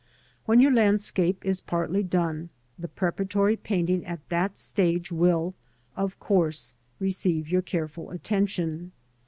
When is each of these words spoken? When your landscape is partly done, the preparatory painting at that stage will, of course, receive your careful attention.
When 0.47 0.59
your 0.61 0.73
landscape 0.73 1.45
is 1.45 1.61
partly 1.61 2.01
done, 2.01 2.49
the 2.75 2.87
preparatory 2.87 3.55
painting 3.55 4.03
at 4.07 4.27
that 4.29 4.57
stage 4.57 5.11
will, 5.11 5.53
of 5.95 6.19
course, 6.19 6.73
receive 6.99 7.47
your 7.49 7.61
careful 7.61 8.09
attention. 8.09 8.93